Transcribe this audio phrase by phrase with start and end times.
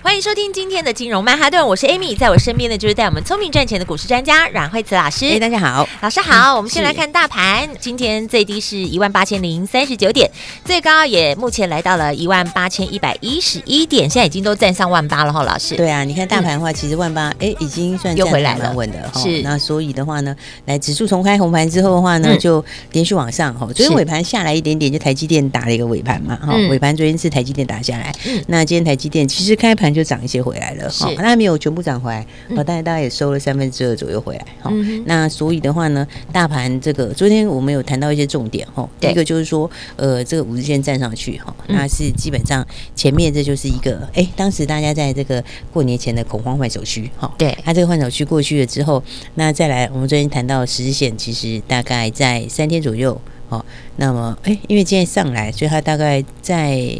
[0.00, 5.26] 欢迎收听今天的金融曼哈顿，我是 Amy，在我身边的就是带我们聪明赚钱的股市专家阮慧慈老师。
[5.26, 6.56] 哎，大家好，老师好。
[6.56, 10.30] 我们先来看大盘，今天最低是一万八千零三十九点，
[10.64, 15.74] 最高也目前来到了一万八千一百一十一点，现在已经都站上万八了哈，老师。
[15.76, 19.10] 对啊，你看大盘的话，其实万八哎已经算又回来了，蛮稳的。
[19.16, 20.34] 是，那所以的话呢，
[20.66, 23.66] 来指数重开红盘之后的话呢，就连续往上哈。
[23.66, 28.14] 昨天尾盘下来一点点，就台积电打了一个尾盘嘛哈，尾盘昨天是台积电打下来，
[28.46, 30.68] 那今天台积电其实开盘就涨一些回来。
[30.88, 35.02] 是，它还没有全部涨回来，哦，大概大概也收了三分之二左右回来，哈、嗯。
[35.06, 38.88] 那所以的话呢，大盘这个昨天我们有谈到一些重点，哈。
[39.00, 47.32] 第一个就是说，呃，这个五日线站上去，哈，那是基本上前面这就是一个，哎、欸，当时大家在这个过年前的恐慌换手区，哈。
[47.36, 49.02] 对，它这个换手区过去了之后，
[49.34, 53.18] 那再来，我们昨天谈到十日线，其实大概在三天左右，
[53.48, 53.64] 哦，
[53.96, 56.94] 那么，哎、欸，因为今天上来，所以它大概在。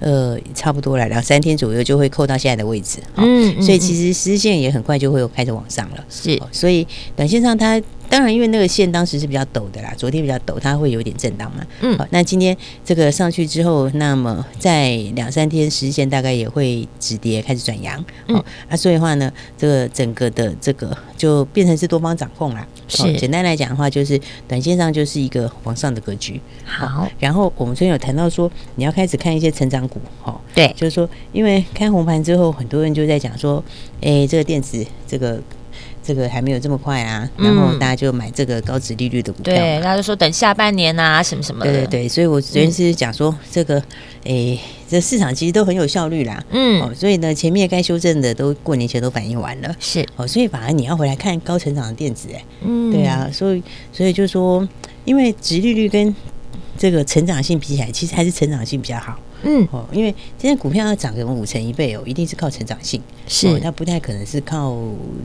[0.00, 7.80] 呃，差不多了，两三天左右就会扣到现在的位置，嗯，嗯，所以其实实线也很快就会开始往上了，是，所以短线上它。
[8.10, 11.64] 当然，因为那个线当时是比较陡的啦，昨天比较陡，它会有点震荡嘛。
[11.80, 18.04] 嗯，好，那今天这个上去之后，那么在两三天时间大概也会止跌，开始转阳。
[18.26, 22.66] 嗯，那所以的话呢，这个整个的这个就变成是多方掌控啦。
[22.88, 26.40] 是，简单来讲的话，就是短线上就是一个往上的格局。
[26.64, 30.00] 好，然后我们昨天有谈到说，你要开始看一些成长股。
[30.20, 33.62] 哈，对，就是说，因为开红盘之后，很多人就在讲说，
[34.00, 35.40] 哎，这个电子这个。
[36.02, 41.70] 这个还没有这么快啊，然后大家就买这个高值利率的股票，对，大家就说等下半年啊，什么什么的。
[41.70, 43.82] 对对对，所以我昨天是讲说这个，
[44.24, 44.58] 诶，
[44.88, 54.66] 这市场其实都很有效率啦，嗯，哦，所以呢，前面该修正的都过年前都反映完了，是，哦，所以反而你要回来看高成长的电子，哎，嗯，对啊，所以所以就说，
[55.04, 56.14] 因为殖利率跟
[56.78, 59.18] 这个成长性比起来，其实还是成长性比较好。
[59.42, 64.76] 嗯，哦，因为今天股票要涨个五成一倍哦，一定是靠成长性，是、哦、它不太可能是靠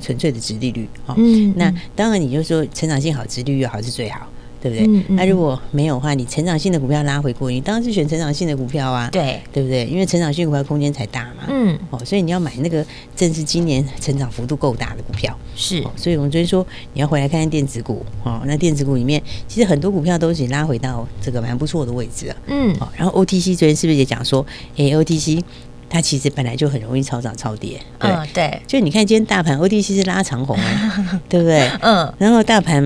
[0.02, 0.88] 纯粹的值利率。
[1.06, 4.28] 哦、嗯，那当然你就说成长性好，值利率好是最好。
[4.66, 4.88] 对不对？
[4.88, 9.08] 嗯嗯、那如果没有的话，你成长性的股票拉回过，你当然是选成长性的股票啊。
[9.12, 9.86] 对，对不对？
[9.86, 11.44] 因为成长性股票空间才大嘛。
[11.48, 11.78] 嗯。
[11.92, 12.84] 哦，所以你要买那个
[13.16, 15.38] 正是今年成长幅度够大的股票。
[15.56, 15.92] 是、哦。
[15.96, 18.04] 所以我们昨天说你要回来看看电子股。
[18.24, 22.36] 哦，那电子股里面其实很多股票都已经拉回到这个蛮不错的位置了。
[22.48, 22.76] 嗯。
[22.80, 24.44] 哦，然后 OTC 昨天是不是也讲说，
[24.78, 25.44] 哎，OTC
[25.88, 27.80] 它其实本来就很容易超涨超跌。
[28.00, 28.62] 对、嗯、对。
[28.66, 31.70] 就你看今天大盘 OTC 是拉长红啊， 对不对？
[31.82, 32.12] 嗯。
[32.18, 32.84] 然后大盘。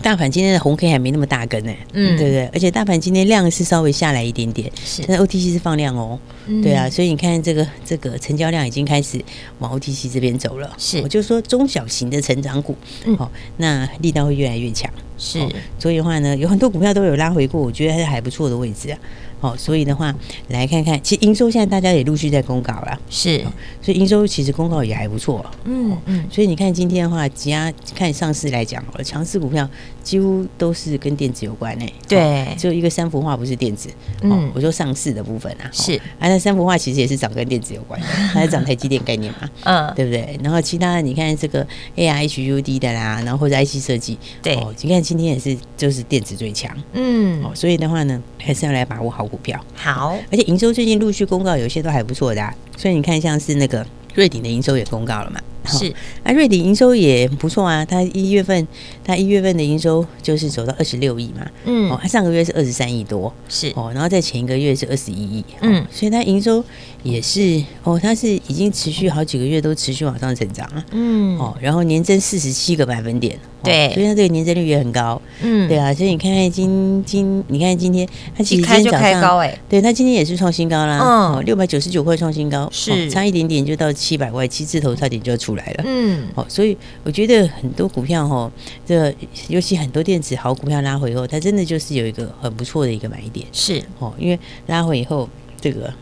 [0.00, 2.46] 大盘今天的红 K 还没那么大根呢，嗯，对不对？
[2.52, 9.22] 而且大盘今天量是稍微下来一点点，是，但是 OTC 是放量哦，嗯、对啊，所以你看这个这个成交量已经开始
[9.58, 15.40] 往 OTC 这边走了，是，我就说中小型的成长股，嗯，好，那力道会越来越强，是，
[15.78, 18.98] 所以的话呢，有很多股票都有拉回过，我觉得还是还不错的位置啊。
[19.40, 20.14] 好，所以的话
[20.48, 23.38] 来看看，其实营收现在大家也陆续在公告了，是，
[23.80, 29.68] 所以营收其实公告也还不错，嗯嗯，所以你看今天的话，只要看上市来讲，强势股票
[30.08, 33.90] 几乎都是跟电子有关诶，对，只有一个三幅画不是电子，
[34.22, 40.40] 嗯，我说上市的部分啊，是，啊，那三幅画其实也是涨跟电子有关的，它是涨台积电概念嘛，嗯，对不对？
[40.42, 41.60] 然后其他的你看这个
[41.96, 49.62] A I H U D 的啦，然后或者 IC 设计，对，你看今天也是就是电子最强，嗯，哦，所以的话呢，还是要来把握好股票。
[49.74, 55.38] 好，而且营收最近陆续公告，有些都还不错的，啊，所以你看像是那个瑞鼎的营收也公告了嘛。
[55.68, 55.92] 是，
[56.22, 58.66] 啊，瑞鼎营收也不错啊，它一月份，
[59.04, 66.64] 它一月份的营收就是走到二十六亿嘛，嗯，哦，它上个月是二十三亿多，是，哦，然后在前一个月是二十一亿，嗯，所以它营收
[67.02, 85.57] 也是，哦，它是已经持续好几个月都持续往上成长啊，嗯，哦，然后年增四十七个百分点，对，所以它这个年增率也很高，嗯，对啊，所以你看看今今，你看今天它其实今天早上，对，它今天也是创新高啦，嗯，六百九十九块创新高，是，差一点点就到七百块，七字头差点就要出来。
[85.58, 86.74] 来了，嗯，好，所以
[87.04, 88.50] 我觉得很多股票哈，
[88.86, 89.14] 这
[89.48, 93.82] 尤其很多电子好股票拉回以后，它真的就是有一个很不错的一个买点，是。
[93.98, 94.38] 哦，因为
[94.68, 95.28] 拉回以后，
[95.60, 95.92] 这个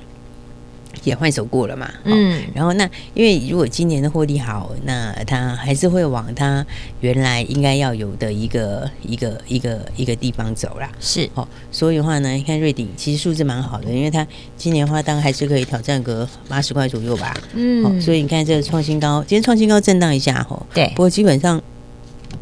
[1.06, 6.66] 也换手过了嘛，嗯，然后那因为如果今年的获利好，那它还是会往它
[7.00, 11.30] 原来应该要有的一个一个一个一个地方走啦，是。
[11.34, 14.26] 哦，所以的话呢，你看瑞鼎其实数字蛮好的，因为它
[14.56, 21.62] 今年的话当然还是可以挑战个八十块左右吧，嗯、哦，所以你看这个创新高，今天创新高震荡一下哈，对，不过基本上。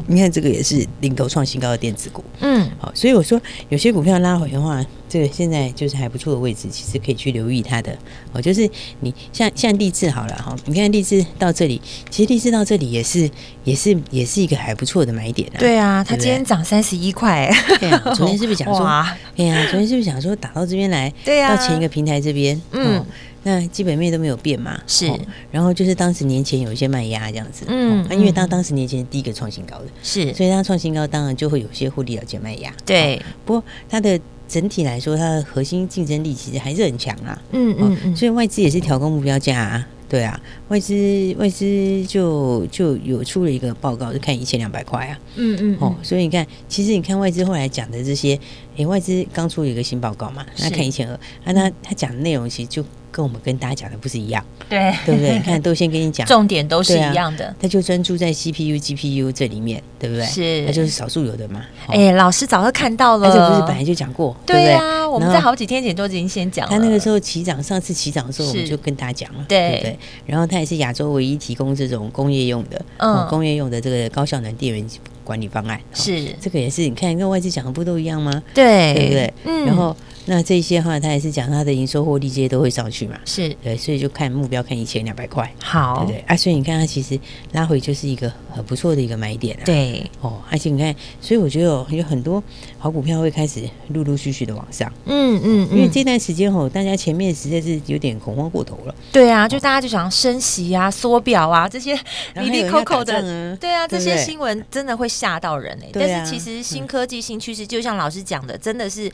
[0.07, 3.41] 你看这个也是领头创新高的电子股，嗯，好，所以我说
[3.71, 4.85] 有些股票拉回的话，
[5.15, 7.97] 这个现在就是还不错的位置，其实可以去留意它的。
[8.33, 8.69] 哦，就是
[8.99, 11.81] 你像像励志好了哈，你看励志到这里，
[12.11, 13.31] 其实励志到这里也是
[13.63, 15.57] 也是也是一个还不错的买点啊。
[15.61, 17.49] 对啊，它今天涨三十一块。
[17.79, 18.81] 对啊， 昨天是不是讲说？
[19.37, 21.09] 对啊，昨天是不是讲说打到这边来？
[21.25, 23.07] 对啊，到前一个平台这边，嗯。
[23.47, 25.21] 那基本面都没有变嘛，是、哦，
[25.51, 33.23] 然后就是当时年前有一些卖压这样子，嗯，那、哦、因为当当时年前第一个创新高的，是，所以它创新高，当然就会有些获利了结卖压，对、哦。
[33.45, 40.39] 不过它的整体来说，它的核心竞争力其实还是很强啊，嗯嗯嗯、哦，所以外资也是调高目标价啊，对啊，
[40.75, 48.37] 外资外资就就有出了一个报告，就看一千两百块啊，嗯嗯，哦，所以你看，其实你看外资后来讲的这些，
[48.77, 52.85] 诶，外资刚出了一个新报告嘛，那看一千二，那他他讲的内容其实就。
[53.15, 55.35] 跟我们跟大家讲的不是一样，对对不对？
[55.35, 57.55] 你看都先跟你讲， 重点都是一样的。
[57.61, 60.27] 他就专注在 CPU、GPU 这里面，对不对？
[60.27, 61.63] 是，那就是少数有的嘛。
[61.87, 66.73] 哎，老师早就看到了，这不是本来就讲过，对啊，我们在好几天前都已经先讲了。
[66.73, 69.99] 他那个时候起涨，上次起涨的时候，我们就跟大家讲了，对不对？
[70.27, 74.87] 然后他也是亚洲唯一提供这种工业用的，嗯，工业用的这个高效能电源
[75.23, 75.79] 管理方案。
[75.93, 78.43] 是，这个也是，你看跟外资讲的不都一样吗？
[78.55, 79.35] 对，对不对？
[79.45, 79.95] 嗯，然后。
[80.27, 83.15] 那这些话，他也是讲他的营收获利这些都会上去嘛？
[83.27, 86.25] 是对，所以就看目标看一千两百块，好，对不对？
[86.27, 87.21] 啊，所以你看他其实
[87.53, 89.63] 拉回就是一个很不错的一个买点啊。
[89.65, 92.43] 对，哦，而且你看，所以我觉得有很多
[92.79, 94.91] 好股票会开始陆陆续续的往上。
[95.07, 98.95] 嗯嗯，因为这段时间哦，大家前面实在是有点恐慌过头了。
[99.13, 101.95] 对啊，就大家就想升息啊、缩表啊这些
[102.37, 105.89] 哩哩扣扣的，对啊，这些新闻真的会吓到人哎。
[105.93, 109.11] 但是其实新科技、新趋势，就像老师讲的，真的是。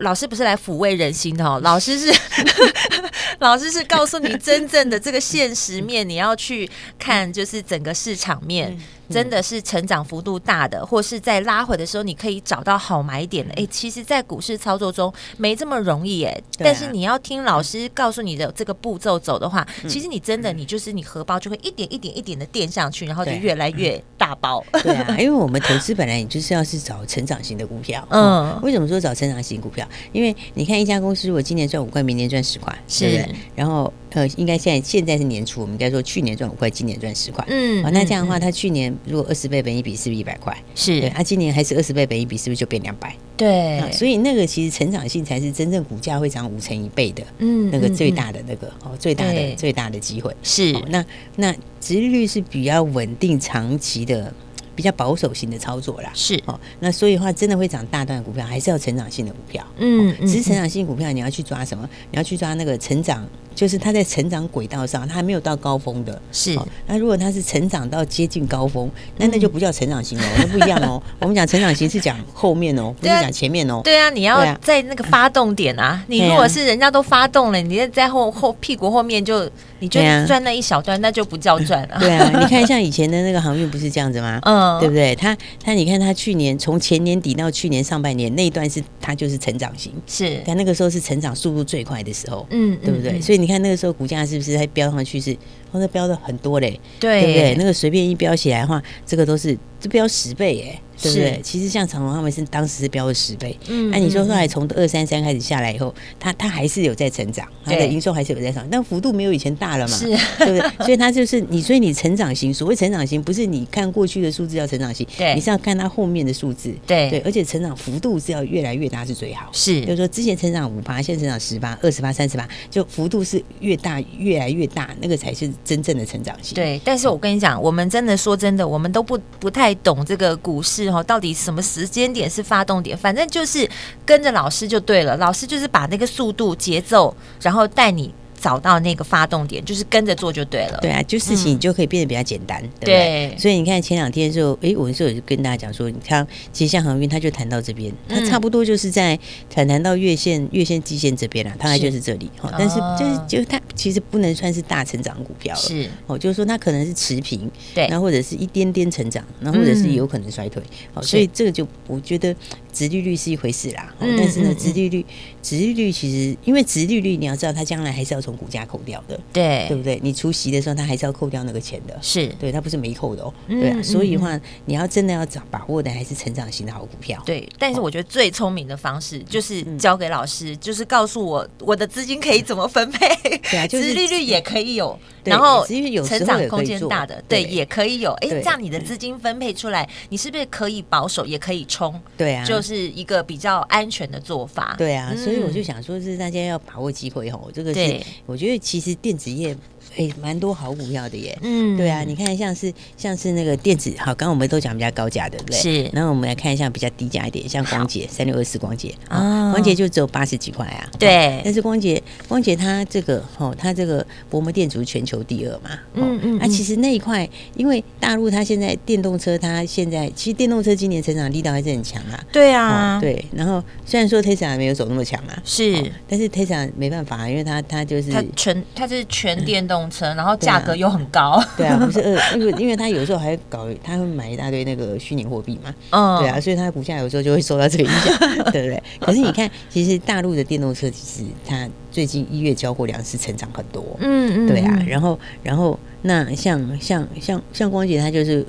[0.00, 2.06] 老师不是来抚慰人心的哦，老师是
[3.38, 6.68] 老师是告诉你真正的这个现实面，你要去
[6.98, 8.76] 看就是整个市场面。
[9.10, 13.52] 真的是成长幅度大的，或是在拉回的时候，你可以找到好买点的。
[13.52, 16.32] 哎、欸，其实，在股市操作中没这么容易哎。
[16.32, 24.64] 啊、但是你要听老师告诉你的这个步骤走的话，嗯、其实你真的你就是你荷包就会一点一点一点的垫上去，然后就越来越大包。
[24.82, 28.06] 对啊，因为我们投资本来你就是要是找成长型的股票。
[28.10, 29.86] 嗯，为什么说找成长型股票？
[30.12, 33.28] 因为你看一家公司，如果今年赚五块，明年赚十块，是不是？
[33.54, 33.92] 然后。
[34.10, 37.44] 呃，应该现在现在是年初，我们应该说去年赚五块，今年赚十块。
[37.48, 40.56] 嗯，哦，那这样的话，他去年如果二十倍本一比，是不是一百块？
[40.74, 43.14] 是，对，他今年还是二十倍本一比，是不是就变两百？
[43.36, 50.72] 对，所以那个其实成长性才是真正股价会涨五成一倍的，嗯，那个最大的那个哦，最大的最大的机会是。
[50.88, 51.04] 那
[51.36, 54.32] 那殖利率是比较稳定长期的。
[54.78, 61.84] 比较保守型的操作啦，是哦，那所以的话，真的会涨大段的股票，还是要成长性的股票，嗯，只是成长性股票，你要去抓什么？
[62.12, 63.26] 你要去抓那个成长，
[63.56, 66.56] 就是它在成长轨道上，它还没有到高峰的，是。
[66.86, 71.02] 那如果它是成长到接近高峰，那那就不叫成长型哦， 那不一样哦。
[71.18, 73.80] 我们讲成长型是讲后面哦，不是讲前面哦。
[73.82, 79.50] 对啊，你要在那个发动点啊，你如果是人家都发动了，你在后后屁股后面就。
[79.80, 81.96] 你就赚那一小段，那就不叫赚了。
[82.00, 84.38] 对啊，你看像以前的那个航运不是这样子吗？
[84.46, 85.14] 嗯，对不对？
[85.14, 90.42] 他他，你看他去年从前年底到去年上半年那一段是，他就是成长型，是。
[90.44, 93.20] 但那个时候是成长速度最快的时候，嗯，对不对？
[93.20, 95.36] 所以你看那个时候股价是不是还飙上去是，
[95.72, 97.54] 哦，那标的很多嘞，对，对不对？
[97.56, 100.78] 那个随便一标起来的话，这个都是这标十倍耶。
[101.00, 101.40] 对不对？
[101.44, 110.06] 其实像长隆他们是当时是标了十倍，嗯，那你说后来从二三三开始下来以后，它它还是有在成长，它的营收还是有在涨，但幅度没有以前大了嘛，是，
[110.38, 110.84] 对不对？
[110.84, 126.54] 所以它就是你，所以你成长型，所谓成长型，不是你看过去的数字叫成长型，对，你是要看它后面的数字，对对，而且成长幅度是要越来越大是最好，是，就是说之前成长五八，现在成长十八、二十八、三十八，就幅度是越大越来越大，那个才是真正的成长性。
[126.54, 131.02] 对，但是我跟你讲，我们真的说真的，我们都不不太懂这个股市哈。
[131.02, 132.96] 到底什么时间点是发动点？
[132.96, 133.68] 反正就是
[134.04, 135.16] 跟着老师就对了。
[135.16, 138.12] 老师就是把那个速度、节奏，然后带你。
[138.40, 140.78] 找到那个发动点，就是跟着做就对了。
[140.80, 143.34] 对啊，就事情就可以变得比较简单，对不对？
[143.38, 149.18] 所以你看前两天的时候，哎，我那时候就跟大家讲说，你看，其实像航运，它就谈到这边，它差不多就是在
[149.50, 152.52] 谈谈到月线、月线、季线这边了，大概就是这里哈。
[152.58, 160.62] 但是就是就它其实不能算是大成长股票了，是哦，就是说它可能是持平，对，那或者是一点点成长，那或者是有可能衰退。
[160.94, 162.34] 好，所以这个就我觉得。
[162.70, 165.04] 殖利率是一回事啦，但是呢，殖利率，
[165.48, 169.98] 殖利率其实因为殖利率，你要知道它将来还是要从从股价扣掉的，对对不对？
[170.02, 173.82] 你除息的时候，它还是要扣掉那个钱的，是对，它不是没扣的哦，对啊。
[173.82, 177.22] 所以的话，你要真的要找把握的，还是成长型的好股票。
[177.24, 183.08] 对，但是我觉得最聪明的方式就是交给老师，就是告诉我我的资金可以怎么分配，
[183.50, 185.66] 对啊，就是利率也可以有，然后
[186.06, 188.12] 成长空间大的，对，也可以有。
[188.20, 191.98] 哎，这样你的资金分配出来，你是不是可以保守，也可以冲？
[192.18, 194.74] 对啊，就是一个比较安全的做法。
[194.76, 199.56] 对啊，所以我就想说，是大家要把握机会吼，这个是我觉得其实电子业。
[199.98, 201.36] 哎，蛮多好股票的耶。
[201.42, 205.58] 嗯，对啊，你看像是像是那个电子，好，刚刚我们都讲比较高价，对不对？
[205.58, 205.90] 是。
[205.92, 210.88] 然后我们来看一下比较低价一点，像光捷三六二四光捷啊，光捷就只有八十几块啊。
[211.00, 211.40] 对。
[211.44, 215.70] 但是光捷光捷它这个哦，它这个薄膜电阻全球第二嘛。
[215.94, 216.38] 嗯嗯。
[216.38, 222.24] 啊，其实那一块，因为大陆它现在电动车，它现在其实电动车今年成长力道还是很强啊。
[222.30, 223.00] 对啊。
[223.00, 223.24] 对。
[223.32, 229.87] 然后虽然说 Tesla 没有走那么强啊，是，但是 Tesla 没办法，因为它它就是它全它是全电动。
[229.90, 238.18] 车，然后价格又很高，对啊，不是二，因为因为他有时候还搞，他会买一大堆那个虚拟货币嘛，嗯，对啊，所以他的股价有时候就会受到这个影响，
[238.52, 238.82] 对不对？
[239.00, 248.44] 可是你看，其实大陆的电动车其实它最近一月交货量是成长很多，嗯嗯，对啊，然后然后那像像像像光姐她就是。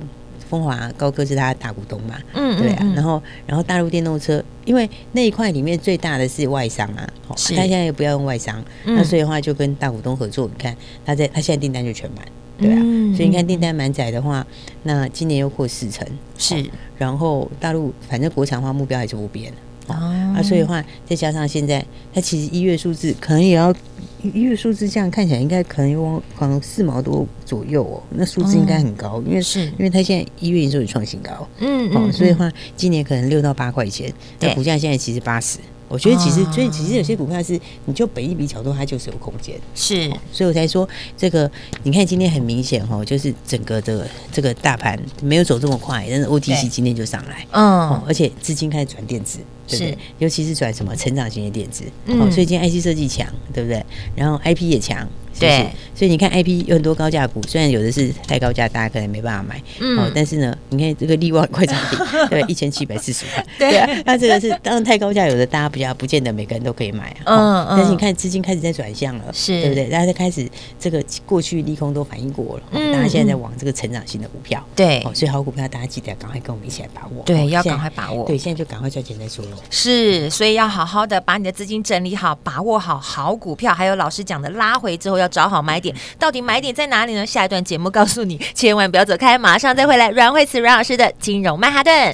[0.49, 2.15] 风华高科是他的大股东嘛？
[2.33, 2.93] 嗯，对啊。
[2.95, 10.47] 然后，然后大陆电动车，因为那一块里面最大的是外商啊，他现在也不要用外商，那所以的话就跟大股东合作。
[10.47, 10.75] 你看，
[11.05, 12.25] 他在他现在订单就全满，
[12.57, 12.77] 对啊。
[13.15, 14.45] 所以你看订单满载的话，
[14.83, 16.65] 那今年又扩四成，是。
[16.97, 19.53] 然后大陆反正国产化目标还是不变。
[19.87, 23.73] 啊，啊，所以的话，再加上现在，它其实一月数字可能也要
[24.21, 35.59] 一月数字这样看起来，应该可能有可能四毛多左右哦，那数字应该很高，因为是因为它现在一月营收也创新高，嗯，好，所以的话，今年可能六到八块钱，那股价现在其实八十。
[35.89, 39.59] 我觉得其实，所以其实有些股票是，你就本一比角度，它就是有空间。
[39.75, 41.49] 是，所以我才说这个，
[41.83, 49.97] 你看今天很明显哈，就是整个的这个大盘没有走这么快，但是 OTC 今天就上来，嗯，而且资金开始转电子，对不对？
[50.19, 53.83] 尤其是转什么成长型的电子，哦，所以今天 IC 设计强，对不对？
[54.15, 55.07] 然后 IP 也强。
[55.39, 63.77] 对，所以你看 IP 有很多高价股，虽然有的是太高价，大家可能没办法买，嗯，但是呢，你看这个利旺快涨停， 对，一千七百四十块，对。
[63.77, 69.85] 啊，那这个是当然太高价，有的大家比较不见得每个人都可以买啊，嗯嗯，但是你看资金开始在转向了，是，对不对？
[69.89, 70.47] 大家在开始
[70.79, 85.95] 这个过去利空都反应过了，嗯，大家现在在往这个成长型的股票，对，哦所以好股票大家记得赶快跟我们一起来把握，对，要赶快把握，对，现在就赶快赚钱再说喽，是，所以要好好的把你的资金整理好，把握好好股票，还有老师讲的拉回之后要找好买点。
[86.17, 87.25] 到底买点在哪里呢？
[87.25, 90.09] 下一段节目告诉你，千万不要走开，马上再回来。
[90.09, 92.13] 阮慧慈阮老师的金融曼哈顿。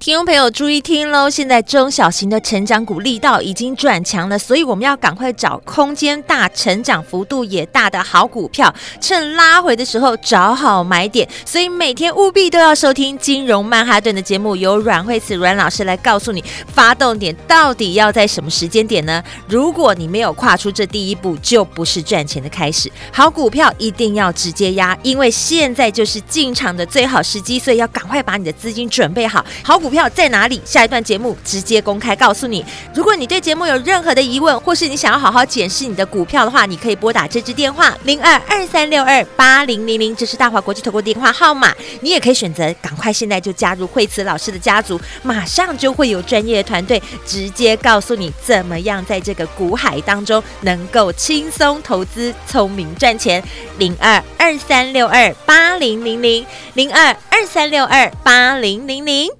[0.00, 1.28] 听众朋友注意听喽！
[1.28, 11.28] 现在中小型的成长股力道已经转强了，所以我们要赶快找空间大、成长幅度也大的好股票，趁拉回的时候找好买点。
[11.44, 16.42] 所以每天务必都要收听《金融曼哈顿》的节目，由阮慧慈阮老师来告诉你
[16.72, 19.22] 发动点到底要在什么时间点呢？
[19.46, 22.90] 如果你没有跨出这第一步，就不是赚钱的开始。
[23.12, 29.44] 好股票一定要直接压，因为现在就是进场的最好时机，所以要赶快把你的资金准备好。
[29.62, 29.89] 好股。
[29.90, 30.62] 股票在哪里？
[30.64, 32.64] 下一段节目直接公开告诉你。
[32.94, 41.74] 如果你对节目有任何的疑问，或是你想要好好检视你的股票的话，你可以拨打这支电话零二二三六二八零零零，这是大华国际投顾电话号码。
[42.02, 53.42] 你也可以选择赶快现在就加入惠慈老师的家族，马上就会有专业的团队直接告诉你怎么样在这个股海当中能够轻松投资、聪明赚钱。
[53.78, 59.39] 零二二三六二八零零零零二二三六二八零零零。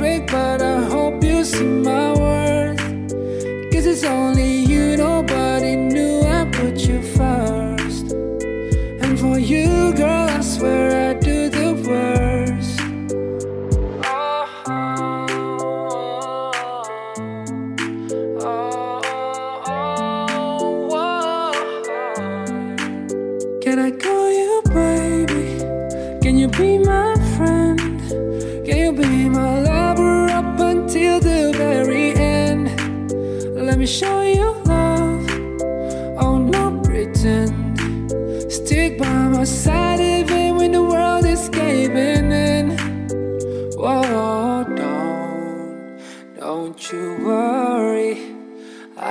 [0.00, 2.78] but I hope you see my worth.
[3.72, 5.93] Cause it's only you, nobody knows.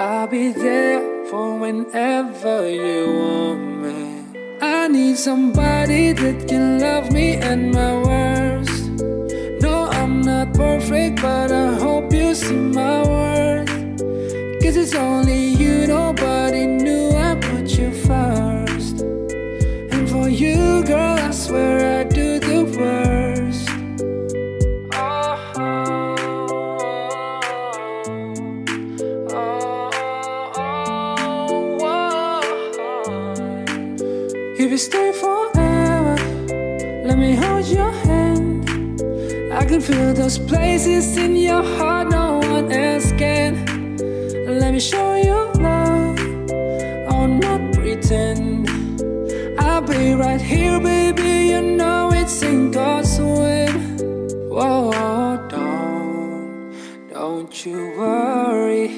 [0.03, 4.25] I'll be there for whenever you want me.
[4.60, 8.83] I need somebody that can love me and my worst.
[9.62, 13.69] No, I'm not perfect, but I hope you see my worth.
[14.62, 19.00] Cause it's only you, nobody knew I put you first.
[19.93, 21.92] And for you, girl, I swear
[39.73, 43.51] can feel those places in your heart no one else can.
[44.59, 46.19] Let me show you love.
[47.12, 48.69] I'll not pretend.
[49.59, 51.47] I'll be right here, baby.
[51.51, 53.73] You know it's in God's will.
[54.53, 56.71] Whoa, don't,
[57.12, 58.91] don't you worry.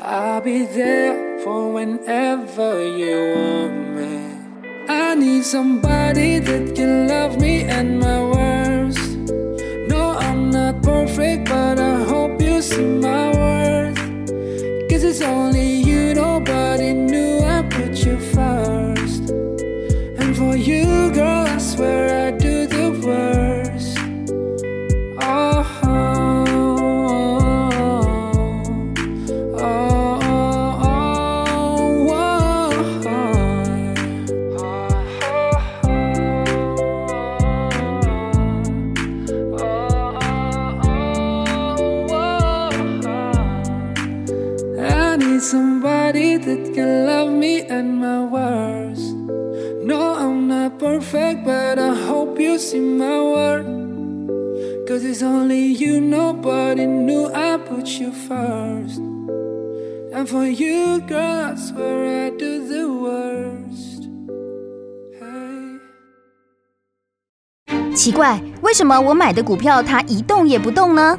[0.00, 4.12] I'll be there for whenever you want me.
[4.88, 8.21] I need somebody that can love me and my
[50.92, 53.66] perfect, but I hope you see my worth.
[54.86, 59.00] Cause it's only you, nobody knew I put you first.
[60.12, 64.08] And for you, girl, I swear I do the worst.
[65.18, 65.78] Hey.
[67.94, 71.18] 奇怪，为什么我买的股票它一动也不动呢？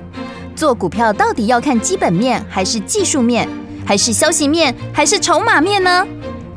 [0.56, 3.50] 做股票到底要看基本面，还是技术面，
[3.88, 6.06] 还是消息面，还是筹码面呢？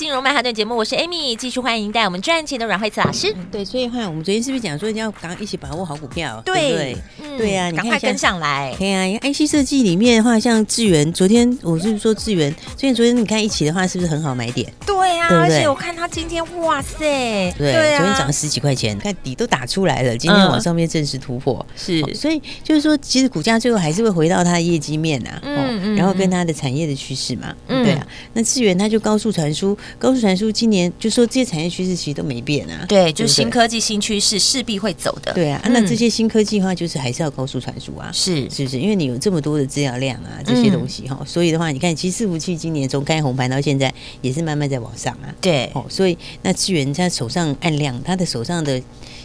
[0.00, 3.36] 金融曼哈顿节目，我是 Amy，继续欢迎带我们赚钱的阮慧慈老师。
[3.52, 6.40] 对，所以话我们昨天是不是讲说要赶快一起把握好股票？
[6.42, 8.74] 对对，嗯、对呀、啊，赶快跟上来。
[8.78, 14.72] 对呀、啊、IC 设计里面的话，像智源，昨天我是说智源，所以昨天你看一起的话，是不是很好买点？
[14.86, 38.78] 对呀、啊，而且我看他今天，哇塞，对，昨天涨了十几块钱，看底都打出来了，今天往上面正式突破，是、嗯，所以就是说，其实股价最后还是会回到它的业绩面啊，嗯嗯，然后跟它的产业的趋势嘛，嗯，对啊，那智源它就高速传输，高速传输今年就说这些产业趋势其实都没变啊，对，就是新科技、新趋势势必会走的，对啊，那这些新科技的话，就是还是要高速传输啊，是，是不是？
[38.78, 48.80] 因为你有这么多的资料量啊，这些东西哈，所以的话，你看，其实伺服器今年从开红盘到现在，也是慢慢在往上啊，对，哦，所以那资源在手上按量，他的手上的。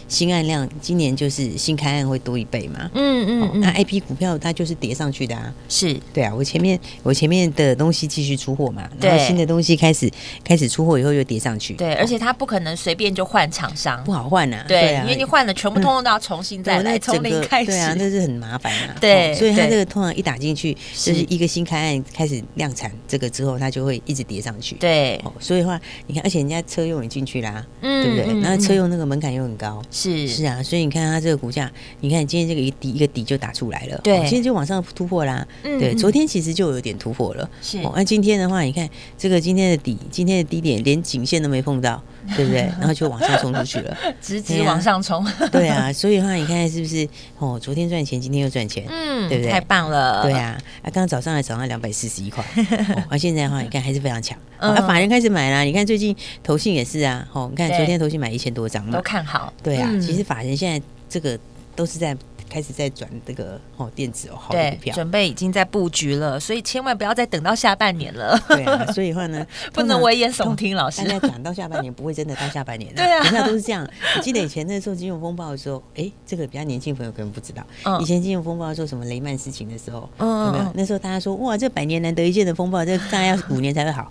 [0.08, 2.90] 新案量今年就是新开案会多一倍嘛？
[2.94, 5.96] 嗯嗯，嗯，那 IP 股票它就是叠上去的啊，是。
[6.12, 6.32] 对啊。
[6.34, 10.10] 我前面我前面的东西继续出货嘛，然后新的东西开始
[10.44, 18.96] 开始出货以后又叠上去，对，而且它不可能随便就换厂商，不好换呐，对啊，因为你换了全部通通都要重新再来，从零开始，对啊，那是很麻烦啊。
[19.00, 24.76] 对，所以它这个通常一打进去就是一个新开案开始量产，这个之后它就会一直叠上去。
[24.76, 28.40] 对，所以的话你看，而且人家车用也进去啦，嗯，对不对？
[28.40, 30.86] 那车用那个门槛又很高，是是啊，所以。
[30.86, 31.68] 你看它这个股价，
[32.00, 35.44] 你看今天这个一底一个底就打出来了，对，今天就往上突破啦。
[35.64, 37.78] 嗯、对，昨天其实就有点突破了，是。
[37.78, 42.00] 那、哦、今天的话，你看这个今天的底，今天的低点连颈线都没碰到，
[42.34, 42.62] 对不对？
[42.78, 45.24] 然后就往上冲出去了， 直直往上冲。
[45.52, 47.06] 对啊，所以的话，你看是不是？
[47.38, 49.52] 哦，昨天赚钱，今天又赚钱，嗯，对不对？
[49.52, 50.22] 太棒了。
[50.22, 52.44] 对啊，啊，刚刚早上还涨到两百四十一块，
[53.08, 54.36] 而、哦、现在的话，你看还是非常强。
[54.58, 59.52] 嗯、啊，法人开始买啦，你看最近投信也是啊，哦，你看昨天投信买一千多张嘛，都看好。
[59.62, 60.84] 对啊，嗯、其实法人现在。
[61.08, 61.38] 这个
[61.76, 62.16] 都是在。
[62.48, 68.38] 开始在转这个哦电子哦好的股票，准备已经在布局了，所以千万不要再等到下半年了。
[68.48, 70.96] 对啊， 所以的话呢， 不能危言耸听，老师。
[71.02, 72.96] 现在转到下半年不会真的到下半年了。
[72.96, 73.86] 对啊，股票都是这样。
[74.16, 77.62] 我记得以前那时候金融风暴的时候， 哎，这个比较年轻朋友可能不知道。
[78.00, 80.72] 以前金融风暴做什么雷曼事情的时候，有没有？
[80.74, 84.10] 那时候大家说哇，这百年难得一见的风暴，这大概要五年才会好。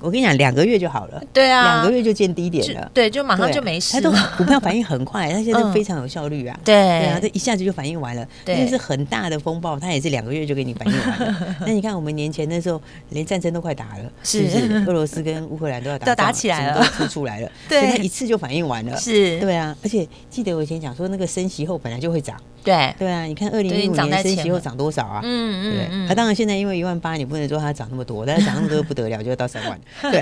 [0.00, 1.22] 我跟你讲，两个月就好了。
[1.32, 2.90] 对啊，两个月就见低点了。
[2.92, 3.92] 对，就马上就没事。
[3.92, 6.58] 它都股票反应很快，它现在非常有效率啊。
[6.64, 8.24] 对，对啊，这一下子就反应完了。
[8.46, 11.56] 那是很大的风暴，它也是两个月就给你反应完了。
[11.66, 14.84] 那你看，我们年前那时候连战争都快打了，是不是？
[14.86, 17.50] 俄罗斯跟乌克兰都要打，都打起来了，都出出来了。
[17.68, 18.96] 对，所以它一次就反应完了。
[18.96, 19.76] 是，对啊。
[19.82, 22.40] 而且记得我以前讲说，那个升息后本来就会涨。
[22.64, 23.24] 对，对啊。
[23.24, 25.20] 你看二零一五年升息后涨多少啊？
[25.24, 25.74] 嗯嗯。
[25.74, 29.80] 对，它当然现在因为一万八，你不能说它涨那么多，但是涨那么多不得了，就要到三万。
[30.12, 30.20] 对，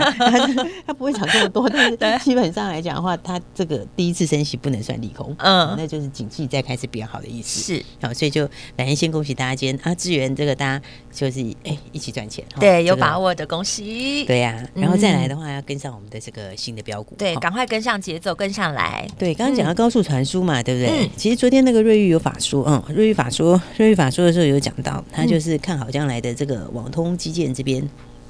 [0.86, 1.68] 它不会涨这么多，
[1.98, 7.60] 但是基本上来讲的话，它这个第一次升息不能算利空，嗯，那就是景气在开始变好的意思。
[7.60, 8.44] 是，好，所以就
[8.76, 8.96] 反正。
[8.96, 19.06] 先恭喜大家，今天啊，智原这个大家就是哎、欸、一起赚钱，对，有把握的恭喜，对呀、啊，然后再来的话要跟上我们的这个新的标股，对，赶快跟上节奏，跟上来。
[19.18, 21.04] 对，刚刚讲到高速传输嘛，对不对？
[21.04, 27.86] 嗯、其实昨天那个瑞玉有法说，嗯，瑞玉法说，瑞玉法说的时候有讲到，他就是看好将来的这个网通基建这边。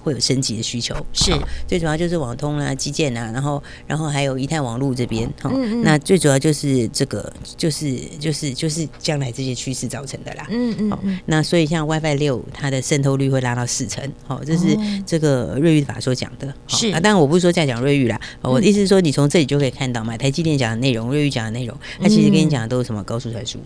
[0.06, 1.32] 会有升级的需求，是。
[1.66, 5.82] 最主要就是网通啊、基建啊，然后然后还有以太网络这边哈，嗯嗯。
[5.82, 16.90] 那最主要就是这个就是就是就是将来这些趋势造成的啦，嗯嗯，嗯，那所以像 WiFi 六它的渗透率会拉到四成，好，这是这个瑞昱法所讲的，是。
[16.90, 23.58] 啊，当然我不是说在讲瑞昱啦，我的意思是说你从这里就可以看到嘛，台积电讲的内容，瑞昱讲的内容，它其实跟你讲的都是什么高速传输。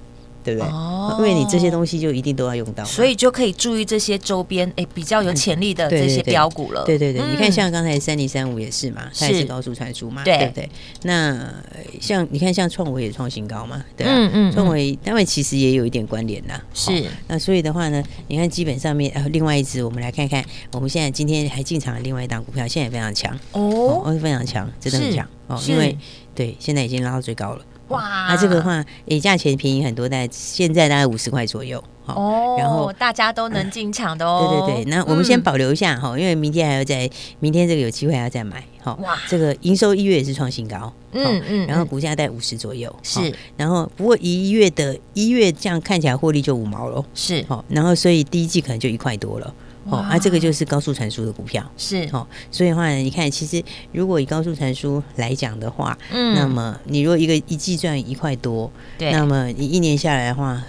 [0.45, 0.69] 对不对？
[0.69, 6.85] 哦，因为你这些东西就一定都要用到，所以就可以注意这些周边哎比较有潜力的这些标股了。
[6.85, 10.47] 对对对，你看像刚才三零三五也是嘛，它也是高速传输嘛，对。
[10.49, 10.69] 不对？
[11.03, 11.53] 那
[12.01, 16.61] 像你看像创维也创新高嘛，对啊，嗯嗯，创维他们其实也有一点关联呐。
[16.75, 23.35] 是，那所以的话呢，你看基本上面呃，另外一只我们来看看，我们现在今天还进场的另外一档股票，现在也非常强。
[23.53, 25.29] 哦，哦，非常强，真的很强。
[25.47, 25.97] 哦，因为
[26.35, 27.65] 对，现在已经拉到最高了。
[27.91, 34.65] 哇，那这个的话，诶，价钱便宜很多，在现在大概五十块左右，哦，然后大家都能进场的哦。
[34.67, 38.97] 对对对，那我们先保留一下哈，因为明天还要再，明天这个有机会还要再买，哈。
[39.03, 43.21] 哇，这个营收一月也是创新高，嗯嗯，然后股价在五十左右，是，
[43.57, 49.53] 然后不过一月的一月这样看起来获利就五毛了，是，好，然后所以第一季可能就一块多了。
[49.89, 52.09] 哦，啊，这个就是高速传输的股票，是。
[52.13, 53.63] 哦，所以的话呢，你看，其实
[53.93, 60.63] 如果以高速传输来讲的话，嗯，那么你如果一个一季赚一块多，对，那么你一年下来的话，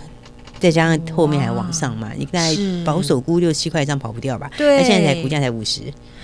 [0.62, 4.50] 再加上后面还往上嘛，你大概保守估六七块这样跑不掉吧？
[4.56, 5.82] 对，那现在才股价才五十。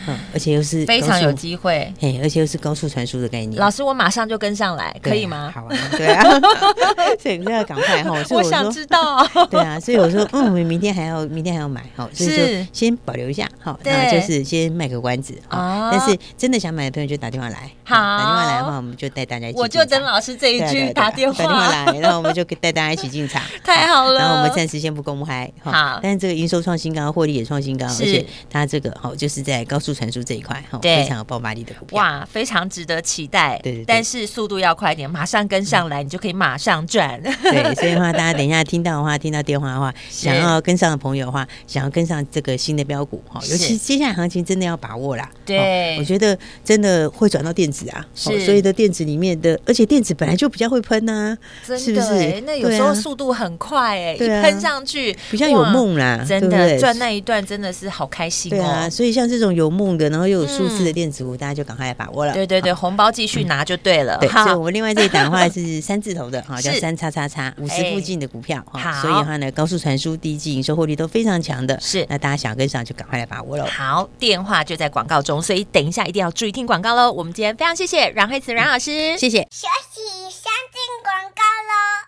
[0.09, 3.59] 嗯，而且又是非常有机会，嘿，而且又是高速传输的概念。
[3.59, 5.51] 老师，我马上就跟上来，可以吗？
[5.53, 6.23] 好啊，对啊，
[7.19, 8.11] 所以要赶快哈。
[8.31, 9.21] 我想知道，
[9.51, 15.89] 对啊，所以我说，嗯，我们明天还要，明天还要买，好，所以就先保留一下，好，那就是先卖个关子啊。
[15.91, 19.59] 但是真的想买的朋友就打电话来，好，打电话来的话，我们就带大家一起。
[19.59, 24.26] 我就等老师这一句打电话，打电话来，然后我们就带大家一起进场，太好了。
[24.27, 30.79] 然后我们暂时先不公开，好，但是这个营收创新高，获利也创新高，而且它这个好就是在高速传输这一块，哈。
[30.81, 33.59] 非常有爆发力的股票哇，非常值得期待。
[33.63, 37.21] 对对，但是速度要快一点，马上跟上来，你就可以马上赚。
[37.21, 45.29] 对，所以的话，大家等一下听到的话，听到电话的话，想要跟上的朋友的话，想要跟上这个新的标股哈，尤其接下来行情真的要把握啦。
[45.45, 52.41] 对，我觉得真的会转到电子啊，是，所以的电子里面的，而且电子本来就比较会喷呐，是不是？
[52.41, 58.55] 那有时候速度很快哎，一喷上去比较有梦啦，真的赚那一段真的是好开心哦。
[58.55, 60.87] 对啊，所以像这种有梦的，然后又有数字。
[60.87, 62.33] 的电子股，大家就赶快来把握了。
[62.33, 64.17] 对对对，红包继续拿就对了。
[64.19, 68.63] 对，所以我们另外这一档的话是三字头的，哈，叫三叉叉叉五十附近的股票。
[68.71, 71.77] 好，所以的话呢，高速传输第一季营收获利都非常强的。
[71.81, 73.65] 是，那大家想跟上就赶快来把握了。
[73.65, 77.11] 好，电话就在广告中，所以等一下一定要注意听广告喽。
[77.11, 79.39] 我们今天非常谢谢阮慧慈阮老师，谢谢。
[79.51, 82.06] 休息，先进广告喽。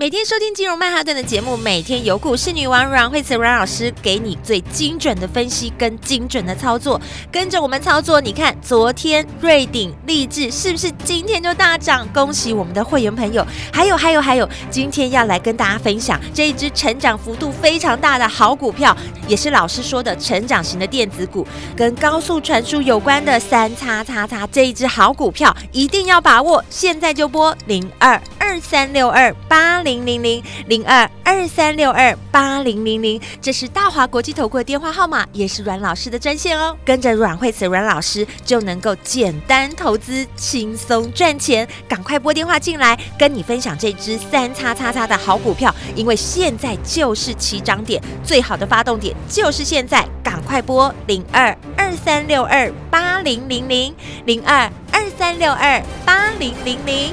[0.00, 6.98] 每天收听金融曼哈顿的节目，每天有股市女王阮慧慈阮老师给你最精准的分析跟精准的操作，
[7.30, 8.18] 跟着我们操作。
[8.18, 12.08] 你看，昨天瑞鼎、立志是不是今天就大涨？
[12.14, 13.46] 恭喜我们的会员朋友！
[13.70, 18.96] 还有还有 还有，今天要来跟大家分享这一只成长幅度非常大的好股票，
[19.28, 26.64] 也是老师说的成长型的电子股，跟高速传输有关的三叉叉叉这一只好股票，一定要把握！
[26.70, 28.18] 现在就拨零二
[28.50, 30.00] 二三六二八零。
[30.00, 36.76] 零零零二二三六二八零零零，这是大华国际投顾的电话号码，也是阮老师的专线哦。
[36.84, 41.68] 跟着阮慧慈阮老师，就能够简单投资，轻松赚钱。
[41.88, 50.04] 赶快拨电话进来，跟你分享这支三叉叉叉的好股票，因为现在就是起涨点，最好的发动点就是现在。
[50.24, 57.12] 赶快拨零二二三六二八零零零零二二三六二八零零零。